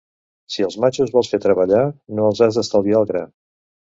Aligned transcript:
Si 0.53 0.63
els 0.67 0.77
matxos 0.85 1.11
vols 1.17 1.29
fer 1.33 1.39
treballar, 1.43 1.83
no 2.19 2.25
els 2.29 2.43
has 2.47 2.59
d'estalviar 2.61 2.99
el 3.05 3.09
gra. 3.13 3.25